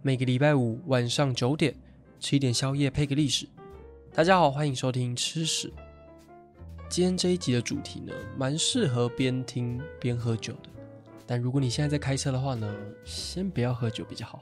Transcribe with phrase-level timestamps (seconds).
[0.00, 1.74] 每个礼拜五晚上九点，
[2.20, 3.48] 吃一点宵夜配个历史。
[4.14, 5.72] 大家好，欢迎收听吃史。
[6.88, 10.70] 今天这一集的主题呢，蛮适合边听边喝酒的。
[11.26, 12.72] 但如果你现在在开车的话呢，
[13.04, 14.40] 先不要喝酒比较好。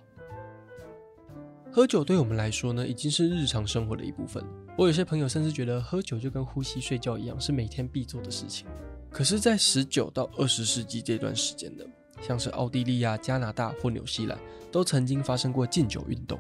[1.73, 4.45] 喝酒对我们来说呢，已经是日常生活的一部分。
[4.77, 8.67] 我有些朋友甚至觉得喝酒就跟呼吸、睡觉一样，是每天必做的事情。
[9.11, 11.85] 可是，在十九到二十世纪这段时间呢，
[12.21, 14.39] 像是奥地利啊、加拿大或纽西兰，
[14.71, 16.39] 都曾经发生过禁酒运动。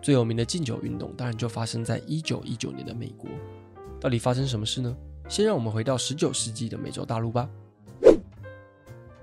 [0.00, 3.30] 最有名的禁酒运动，当然就发生在一九一九年的美国。
[4.00, 4.94] 到底发生什么事呢？
[5.28, 7.48] 先让我们回到十九世纪的美洲大陆吧。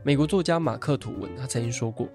[0.04, 2.08] 美国作家马克·吐温他曾经说过，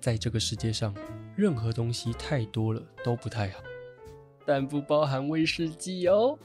[0.00, 0.94] 在这个世界上，
[1.36, 3.62] 任何东西太多了都不太好，
[4.46, 6.38] 但不包含威士忌哦。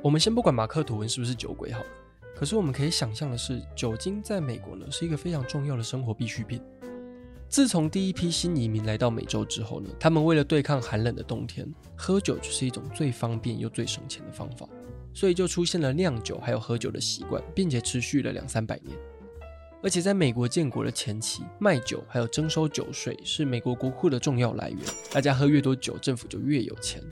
[0.00, 1.86] 我们先不管马克·吐温是不是酒鬼好了。
[2.34, 6.60] 可是我们可以想象的是，酒精在美国呢是一个非常重要的生活必需品。
[7.48, 14.66] 自从第一批新移民来到美洲之后呢，他们为了对抗寒冷的冬天，喝酒就是一种最方便又最省钱的方法，
[15.12, 18.96] 所以就出现了酿酒还有喝酒的习惯，并且持续了两三百年。
[19.82, 24.78] 而且在美国建国的前期，卖酒还有征收酒税是美国国库的重要来源，
[25.12, 27.02] 大家喝越多酒，政府就越有钱。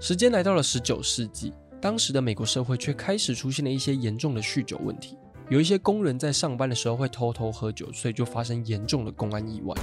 [0.00, 1.52] 时间来到了十九世纪。
[1.82, 9.74] 当时的美国社会却开始出现了一些严重的酗酒问题，有一些工人在上班的时候会偷偷喝酒，所以就发生严重的公安意外。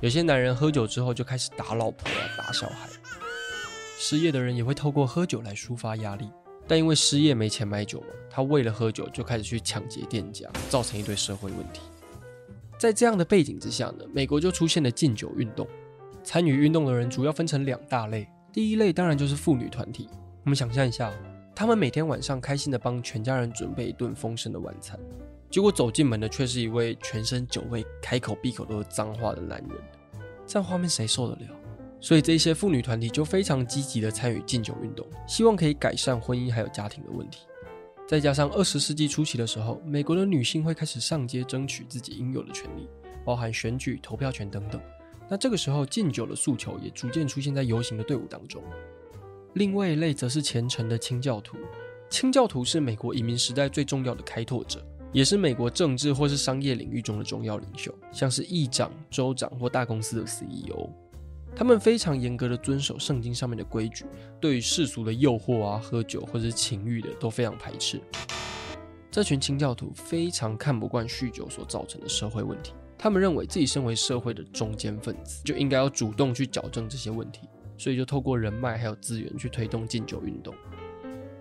[0.00, 2.08] 有些男人喝酒之后就开始打老婆，
[2.38, 2.88] 打小孩。
[3.98, 6.30] 失业的人也会透过喝酒来抒发压力，
[6.68, 11.80] 但因为失业没钱买酒嘛，他为了喝酒就开始去抢劫店家，造成一堆社会问题。
[12.78, 15.66] 在这样的背景之下呢，美国就出现了禁酒运动。
[16.22, 20.08] 参与运动的人主要分成两大类，第一类当然就是妇女团体。
[20.42, 21.12] 我们想象一下，
[21.54, 24.98] 他们每天晚上开心的帮全家人准备一顿丰盛的晚餐，
[25.50, 29.70] 结果走进门的却是一位全身酒味、开口闭口都是脏话的男人，
[30.46, 31.50] 这样画面谁受得了？
[32.00, 37.40] 所以这些妇女团体就非常积极的参与禁酒运动，希望可以改善婚姻还有家庭的问题。
[38.08, 42.88] 再加上二十世纪初期的时候，美国的女性会开始上街争取自己应有的权利，
[43.26, 44.80] 包含选举、投票权等等。
[45.28, 48.62] 那这个时候禁酒的诉求也逐渐出现在游行的队伍当中。
[49.54, 51.56] 另外一类则是虔诚的清教徒。
[52.08, 60.88] 清教徒是美国移民时代最重要的开拓者，也是美国政治或是商业领域中的重要领袖，像是议长、州长或大公司的 CEO。
[61.56, 64.04] 他们非常严格的遵守圣经上面的规矩，
[64.40, 68.00] 对于世俗的诱惑啊、喝酒或是情欲的都非常排斥。
[69.10, 77.48] 这群清教徒非常看不惯酗酒所造成的社会问题，他们认为自己身为社会的中坚分子，就应该要主动去矫正这些问题。
[77.80, 80.54] 所以就透过人脉还有资源去推动禁酒运动。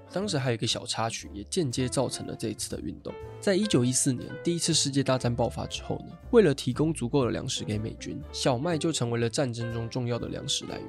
[0.10, 3.14] 当时还有一个小插曲，也间接造成了这一次的运动。
[3.42, 10.88] 在一九一四年第一次世界大战爆发之后呢，为了提供足够的粮食给美军，小麦就成为了战争中重要的粮食来源。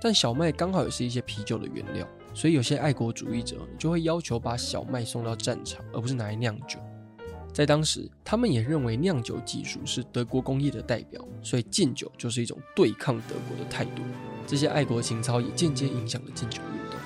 [0.00, 6.78] 但小麦刚好也是一些啤酒的原料，所以有些爱国主义者就会要求把小麦送到战场，而不是拿来酿酒。
[7.52, 14.02] 在当时，他们也认为酿酒技术是德国工业的代表，所以禁酒就是一种对抗德国的态度。
[14.46, 16.98] 这些爱国情操也间接影响了禁酒运动。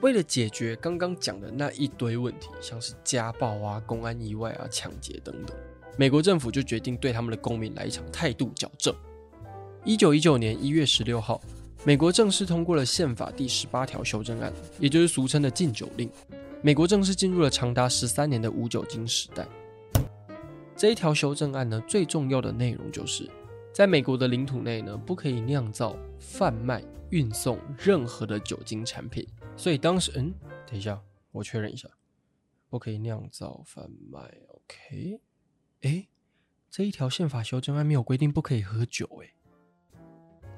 [0.00, 5.54] 为了解决刚刚讲的那一堆问题，像是家暴啊、公安意外啊、抢劫等等，
[5.98, 8.94] 美国政府就决定对他们的公民来一场态度矫正。
[9.84, 11.40] 一九一九年一月十六号，
[11.84, 16.10] 美国正式通过了宪法第十八条修正案，也就是俗称的禁酒令。
[16.62, 19.46] 美国正式进入了长达十三年的无酒精时代。
[20.76, 23.28] 这一条修正案呢，最重要的内容就是，
[23.72, 29.26] 在美国的领土内呢，不可以酿造、贩卖、运送任何的酒精产品。
[29.56, 30.34] 所以当时，嗯，
[30.66, 31.00] 等一下，
[31.30, 31.88] 我确认一下，
[32.68, 34.18] 不可以酿造、贩卖。
[34.48, 35.20] OK，
[35.82, 36.08] 诶，
[36.68, 39.34] 这一条宪法修正案没有规定不可以喝酒，诶，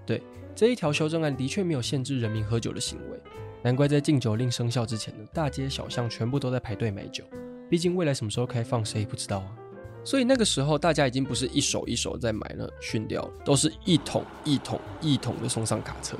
[0.06, 0.22] 对，
[0.54, 3.20] 这一条修正案的确没有限制人民喝酒的行为。
[3.62, 7.24] 难怪在禁酒令生效之前呢，大街小巷全部都在排队买酒。
[7.70, 9.56] 毕竟未来什么时候开放，谁也不知道啊。
[10.04, 16.16] 所以那个时候，大家已经不是一手一手在买了，熏掉了，都是一桶一桶一桶的送上卡车。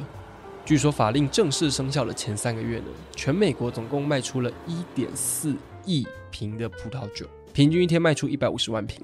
[0.64, 2.86] 据说法令正式生效的前三个月呢，
[3.16, 9.00] 全美国总共卖出了一点四亿瓶的葡萄酒，平均一天卖出一百五十万瓶。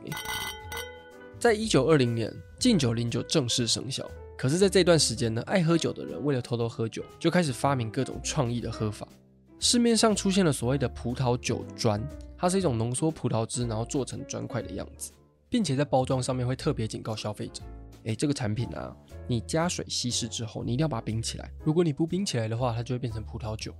[1.40, 4.08] 在一九二零年，禁酒令就正式生效。
[4.36, 9.06] 可是，在这段时间呢，爱喝酒的人为了偷偷喝酒，就开始发明各种创意的喝法。
[9.58, 12.00] 市面上出现了所谓的葡萄酒砖，
[12.38, 15.12] 它是一种浓缩葡萄汁，然后做成砖块的样子，
[15.48, 17.62] 并且在包装上面会特别警告消费者：
[18.04, 18.96] 诶，这个产品啊，
[19.26, 21.50] 你加水稀释之后，你一定要把它冰起来。
[21.64, 23.74] 如果你不冰起来的话，它就会变成葡萄酒。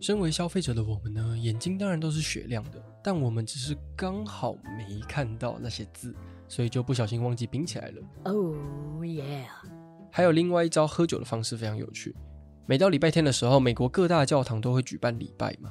[0.00, 6.14] 身为消费者的我们呢，眼睛当然都是雪亮的，但我们只是刚好没看到那些字。
[6.48, 8.02] 所以就不小心忘记冰起来了。
[8.24, 8.54] Oh
[9.00, 9.46] yeah！
[10.10, 12.14] 还有另外一招喝酒的方式非常有趣。
[12.66, 15.70] 每到礼拜天的时候，美国各大教堂都会举办礼拜嘛，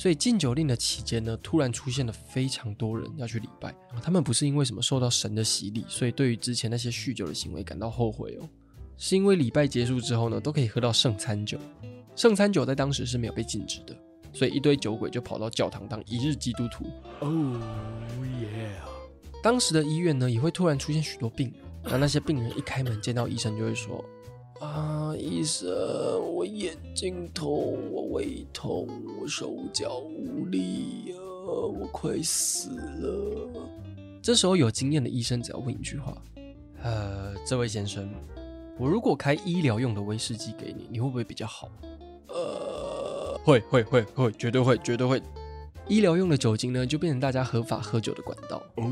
[0.00, 3.74] 所以禁酒令的期间呢，突然出现了非常多人要去礼拜。
[4.02, 8.48] 他们不是因为什么受到神的洗礼，所以对于之前那些酗酒的行为感到后悔哦，
[8.96, 11.58] 是因为礼拜结束之后呢，都可以喝到圣餐酒。
[12.16, 13.94] 圣餐酒在当时是没有被禁止的，
[14.32, 16.86] 所以一堆酒鬼就跑到教堂当一日基督徒。
[17.18, 17.30] Oh
[18.40, 18.70] yeah！
[19.42, 24.02] 当时的医院呢，也会突然出现许多病人，那那些病人一开门见到医生就会说。
[24.60, 25.68] 啊，医生，
[26.32, 28.88] 我眼睛痛，我胃痛，
[29.20, 33.48] 我手脚无力啊，我快死了。
[34.22, 36.16] 这时候有经验的医生只要问一句话：
[36.82, 38.08] 呃，这位先生，
[38.78, 41.68] 我如果开医疗用的威士忌给你，你会不会比较好？
[42.28, 45.22] 呃，会会会会，绝对会绝对会。
[45.88, 48.62] 医疗用的酒精呢，就变成大家合法喝酒的管道。
[48.76, 48.84] 哦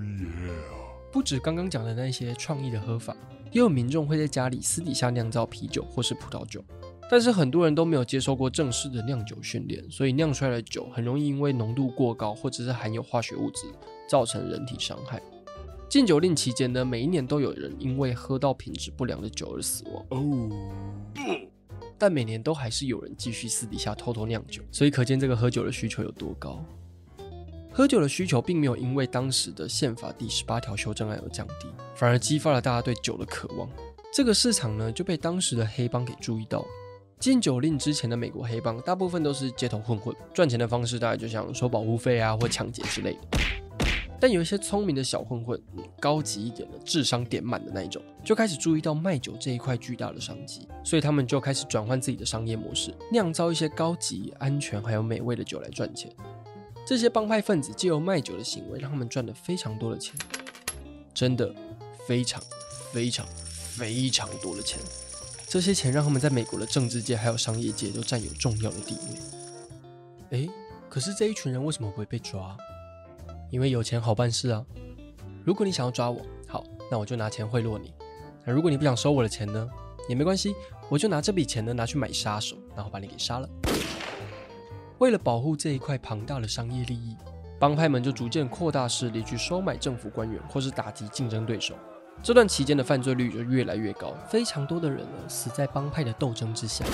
[0.00, 0.50] 耶！
[1.12, 3.16] 不止刚刚讲的那些创意的喝法。
[3.54, 6.62] 也有民众会在家里私底下酿造啤酒或是葡萄酒，
[7.08, 13.68] 但是很多人都没有接受过正式的酿酒训练，所以酿出来的酒很容易因为浓度过高或者是含有化学物质
[14.08, 15.22] 造成人体伤害。
[15.88, 20.04] 禁酒令期间呢，每一年都有人因为喝到品质不良的酒而死亡。
[20.10, 20.50] 哦，
[21.96, 26.60] 但每年都还是有人继续私底下偷偷酿酒，所以可见这个喝酒的需求有多高。
[27.76, 31.66] 喝酒的需求并没有因为当时的宪法第十八条修正案而降低，
[31.96, 33.68] 反而激发了大家对酒的渴望。
[34.12, 36.64] 这个市场呢，就被当时的黑帮给注意到。
[37.18, 43.20] 禁酒令之前的美国黑帮大部分都是街头混混，赚钱的方式大概就像收保护费啊或抢劫之类的。
[44.20, 45.60] 但有一些聪明的小混混，
[45.98, 56.08] 高级一点的，智商点满的那一种，就开始注意到卖酒这一块巨大的商机，所以他们就开始转换自己的商业模式，酿造一些高级、安全还有美味的酒来赚钱。
[56.86, 60.14] 这些帮派分子借由卖酒的行为，让他们赚了非常多的钱，
[61.14, 61.54] 真的
[62.06, 62.42] 非常
[62.92, 63.26] 非常
[63.76, 64.78] 非常多的钱。
[65.48, 68.96] 这些钱让他们在美国的政治界还有商业界都占有重要的地
[70.30, 70.38] 位。
[70.38, 70.50] 诶，
[70.90, 72.56] 可是这一群人为什么不会被抓？
[73.50, 74.64] 因为有钱好办事啊。
[75.44, 77.94] 如果你想要抓我，好，那我就拿钱贿赂你。
[78.44, 79.70] 那如果你不想收我的钱呢，
[80.08, 80.54] 也没关系，
[80.90, 83.48] 我就拿这笔钱呢拿去买杀手，然后把你给杀了。
[84.98, 87.16] 为了保护这一块庞大的商业利益，
[87.58, 91.74] 帮派们就逐渐扩大势力去收买政府官员，或是打击竞争对手。
[92.22, 96.84] 这段期间的犯罪率就越来越高，非常多的人呢死在帮派的斗争之下。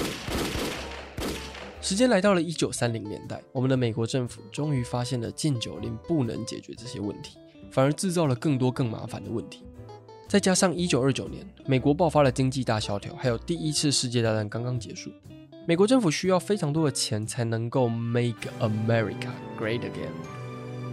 [1.83, 7.39] 时间来到了一九三零年代，我们的美国政府终于发现了禁酒令不能解决这些问题，
[7.71, 9.63] 反而制造了更多更麻烦的问题。
[10.27, 15.11] 再加上一九二九年，美国爆发了经济大萧条，还有第一次世界大战刚刚结束。
[15.67, 20.11] 美国政府需要非常多的钱才能够 make America great again，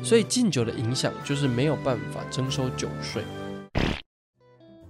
[0.04, 3.24] 所以禁酒的影响就是没有办法征收酒税。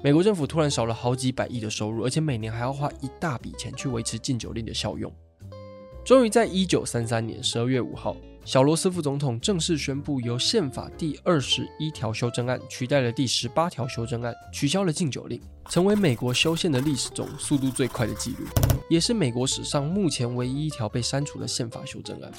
[0.03, 5.13] 美国政府突然少了好几百亿的收入，而且每年还要花一大笔钱去维持禁酒令的效用。
[6.03, 8.17] 终于在一九三三年十二月五号，
[8.47, 15.37] 小罗斯福总统正式宣布，由宪法第二十一条修正案取代了第十八条修正案，取消了禁酒令，
[15.69, 18.45] 成为美国修宪的历史中速度最快的记录。
[18.89, 22.31] 也是美国史上目前唯一一条被删除的宪法修正案，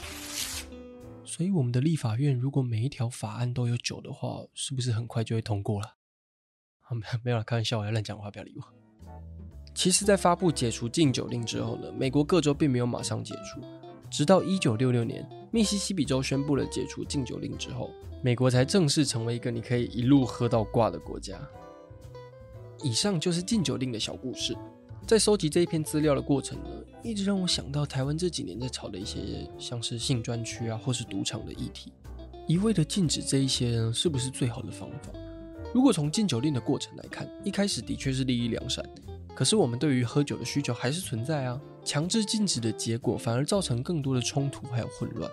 [1.27, 5.89] 所以我们的立法院如果每一条法案都有酒的话，是不是很快就会通过了？
[6.85, 8.65] 啊，没有没有了，开玩笑，我要乱讲话，不要理我。
[9.75, 13.61] 其实，在发布解除禁酒令之后呢，美国各州并没有马上解除，
[14.11, 17.91] 直到一九六六年，密西西比州宣布了解除禁酒令之后，
[18.23, 21.39] 美国才正式成为一个你可以一路喝到挂的国家。
[22.83, 24.57] 以上就是禁酒令的小故事。
[25.07, 26.71] 在收集这一篇资料的过程呢，
[27.03, 31.93] 一直让我想到台湾这几年在炒的一些像是性专区啊，或是赌场的议题。
[32.47, 35.11] 一味的禁止这一些呢，是不是最好的方法？
[35.73, 38.85] 如果从禁酒令的过程来看，一开始的确是利益良善，
[39.39, 41.61] 可是我们对于喝酒的需求还是存在啊。
[41.85, 45.31] 强制禁止的结果反而造成更多的冲突还有混乱。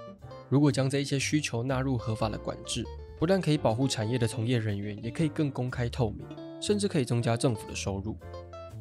[0.48, 2.86] 如果将这一些需求纳入合法的管制，
[3.18, 6.24] 不但可以保护产业的从业人员，也可以更公开透明，
[6.62, 8.16] 甚至可以增加政府的收入。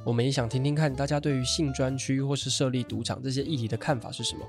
[0.04, 4.45] 我们也想听听看大家对于性专区或是设立赌场这些议题的看法是什么，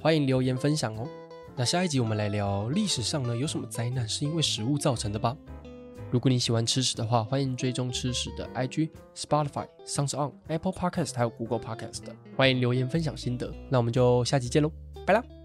[0.00, 1.08] 欢迎留言分享哦。
[1.56, 5.36] 那下一集我们来聊历史上呢，有什么灾难是因为食物造成的吧？
[6.10, 12.02] 如果你喜欢吃屎的话，欢迎追踪吃屎的 IG、Spotify、Sounds on、Apple Podcast 还有 Google Podcast。
[12.36, 14.72] 欢迎留言分享心得，那我们就下期见喽，
[15.06, 15.39] 拜啦。